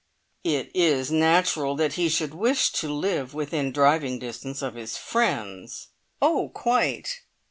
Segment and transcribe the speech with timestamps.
[0.43, 5.89] "It is natural that he should wish to live within driving distance of his friends."
[6.19, 7.21] "Oh, quite!"